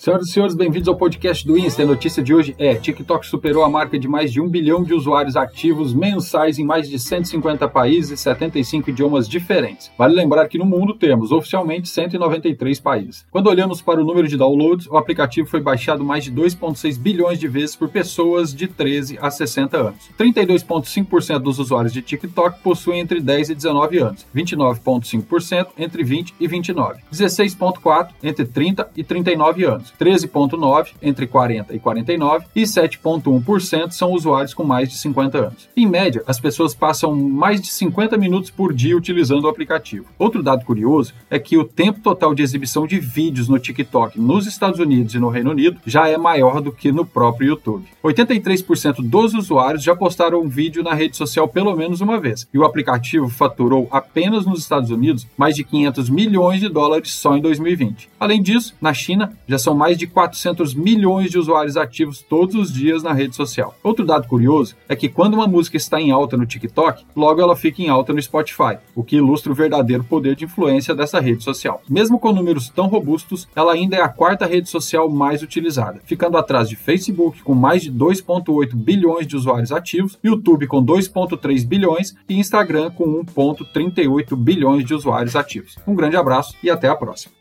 Senhoras 0.00 0.28
e 0.28 0.32
senhores, 0.32 0.54
bem-vindos 0.54 0.88
ao 0.88 0.96
podcast 0.96 1.46
do 1.46 1.58
Insta. 1.58 1.82
A 1.82 1.86
notícia 1.86 2.22
de 2.22 2.32
hoje 2.32 2.54
é: 2.56 2.74
TikTok 2.74 3.26
superou 3.26 3.62
a 3.62 3.68
marca 3.68 3.98
de 3.98 4.08
mais 4.08 4.32
de 4.32 4.40
um 4.40 4.48
bilhão 4.48 4.82
de 4.82 4.94
usuários 4.94 5.36
ativos 5.36 5.92
mensais 5.92 6.58
em 6.58 6.64
mais 6.64 6.88
de 6.88 6.98
150 6.98 7.68
países 7.68 8.10
e 8.10 8.16
75 8.16 8.88
idiomas 8.88 9.28
diferentes. 9.28 9.90
Vale 9.98 10.14
lembrar 10.14 10.48
que 10.48 10.56
no 10.56 10.64
mundo 10.64 10.94
temos 10.94 11.32
oficialmente 11.32 11.86
193 11.86 12.80
países. 12.80 13.26
Quando 13.30 13.48
olhamos 13.48 13.82
para 13.82 14.00
o 14.00 14.04
número 14.04 14.26
de 14.26 14.38
downloads, 14.38 14.86
o 14.86 14.96
aplicativo 14.96 15.46
foi 15.46 15.60
baixado 15.60 16.02
mais 16.02 16.24
de 16.24 16.32
2,6 16.32 16.98
bilhões 16.98 17.38
de 17.38 17.46
vezes 17.46 17.76
por 17.76 17.90
pessoas 17.90 18.54
de 18.54 18.68
13 18.68 19.18
a 19.20 19.30
60 19.30 19.76
anos. 19.76 20.08
32,5% 20.18 21.40
dos 21.40 21.58
usuários 21.58 21.92
de 21.92 22.00
TikTok 22.00 22.62
possuem 22.62 23.00
entre 23.00 23.20
10 23.20 23.50
e 23.50 23.54
19 23.54 23.98
anos, 23.98 24.26
29,5% 24.34 25.66
entre 25.76 26.02
20 26.02 26.34
e 26.40 26.48
29, 26.48 27.00
16,4% 27.12 28.08
entre 28.22 28.46
30 28.46 28.90
e 28.96 29.04
39 29.04 29.64
anos. 29.66 29.89
13,9% 29.98 30.94
entre 31.02 31.26
40 31.26 31.74
e 31.74 31.80
49% 31.80 32.44
e 32.54 32.62
7,1% 32.62 33.92
são 33.92 34.12
usuários 34.12 34.54
com 34.54 34.64
mais 34.64 34.88
de 34.88 34.96
50 34.98 35.38
anos. 35.38 35.68
Em 35.76 35.86
média, 35.86 36.22
as 36.26 36.40
pessoas 36.40 36.74
passam 36.74 37.14
mais 37.14 37.60
de 37.60 37.68
50 37.68 38.16
minutos 38.16 38.50
por 38.50 38.72
dia 38.72 38.96
utilizando 38.96 39.44
o 39.44 39.48
aplicativo. 39.48 40.06
Outro 40.18 40.42
dado 40.42 40.64
curioso 40.64 41.14
é 41.28 41.38
que 41.38 41.56
o 41.56 41.64
tempo 41.64 42.00
total 42.00 42.34
de 42.34 42.42
exibição 42.42 42.86
de 42.86 42.98
vídeos 42.98 43.48
no 43.48 43.58
TikTok 43.58 44.20
nos 44.20 44.46
Estados 44.46 44.80
Unidos 44.80 45.14
e 45.14 45.18
no 45.18 45.28
Reino 45.28 45.50
Unido 45.50 45.80
já 45.86 46.08
é 46.08 46.16
maior 46.16 46.60
do 46.60 46.72
que 46.72 46.92
no 46.92 47.04
próprio 47.04 47.48
YouTube. 47.48 47.86
83% 48.02 48.96
dos 49.02 49.34
usuários 49.34 49.82
já 49.82 49.94
postaram 49.94 50.40
um 50.40 50.48
vídeo 50.48 50.82
na 50.82 50.94
rede 50.94 51.16
social 51.16 51.48
pelo 51.48 51.74
menos 51.76 52.00
uma 52.00 52.18
vez, 52.18 52.46
e 52.52 52.58
o 52.58 52.64
aplicativo 52.64 53.28
faturou 53.28 53.88
apenas 53.90 54.46
nos 54.46 54.60
Estados 54.60 54.90
Unidos 54.90 55.26
mais 55.36 55.54
de 55.54 55.64
500 55.64 56.10
milhões 56.10 56.60
de 56.60 56.68
dólares 56.68 57.12
só 57.14 57.36
em 57.36 57.40
2020. 57.40 58.08
Além 58.18 58.42
disso, 58.42 58.74
na 58.80 58.92
China 58.92 59.32
já 59.46 59.58
são 59.58 59.74
mais 59.80 59.96
de 59.96 60.06
400 60.06 60.74
milhões 60.74 61.30
de 61.30 61.38
usuários 61.38 61.74
ativos 61.74 62.20
todos 62.20 62.54
os 62.54 62.70
dias 62.70 63.02
na 63.02 63.14
rede 63.14 63.34
social. 63.34 63.74
Outro 63.82 64.04
dado 64.04 64.28
curioso 64.28 64.76
é 64.86 64.94
que 64.94 65.08
quando 65.08 65.32
uma 65.32 65.46
música 65.46 65.78
está 65.78 65.98
em 65.98 66.10
alta 66.10 66.36
no 66.36 66.44
TikTok, 66.44 67.06
logo 67.16 67.40
ela 67.40 67.56
fica 67.56 67.80
em 67.80 67.88
alta 67.88 68.12
no 68.12 68.20
Spotify, 68.20 68.76
o 68.94 69.02
que 69.02 69.16
ilustra 69.16 69.50
o 69.50 69.54
verdadeiro 69.54 70.04
poder 70.04 70.36
de 70.36 70.44
influência 70.44 70.94
dessa 70.94 71.18
rede 71.18 71.42
social. 71.42 71.80
Mesmo 71.88 72.18
com 72.18 72.30
números 72.30 72.68
tão 72.68 72.88
robustos, 72.88 73.48
ela 73.56 73.72
ainda 73.72 73.96
é 73.96 74.02
a 74.02 74.08
quarta 74.10 74.44
rede 74.44 74.68
social 74.68 75.08
mais 75.08 75.42
utilizada, 75.42 76.02
ficando 76.04 76.36
atrás 76.36 76.68
de 76.68 76.76
Facebook 76.76 77.42
com 77.42 77.54
mais 77.54 77.80
de 77.80 77.90
2,8 77.90 78.74
bilhões 78.74 79.26
de 79.26 79.34
usuários 79.34 79.72
ativos, 79.72 80.18
YouTube 80.22 80.66
com 80.66 80.84
2,3 80.84 81.66
bilhões 81.66 82.14
e 82.28 82.38
Instagram 82.38 82.90
com 82.90 83.24
1,38 83.24 84.36
bilhões 84.36 84.84
de 84.84 84.92
usuários 84.92 85.34
ativos. 85.34 85.78
Um 85.86 85.94
grande 85.94 86.18
abraço 86.18 86.54
e 86.62 86.68
até 86.68 86.86
a 86.86 86.94
próxima. 86.94 87.39